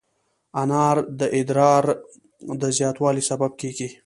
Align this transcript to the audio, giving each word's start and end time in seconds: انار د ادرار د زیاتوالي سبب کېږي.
انار 0.61 0.97
د 1.19 1.21
ادرار 1.37 1.85
د 2.61 2.63
زیاتوالي 2.77 3.23
سبب 3.29 3.51
کېږي. 3.61 3.89